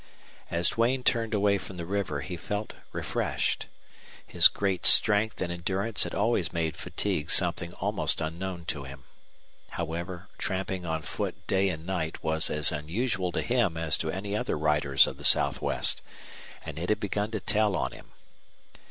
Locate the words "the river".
1.77-2.21